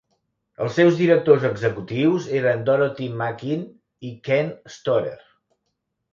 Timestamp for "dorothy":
2.69-3.09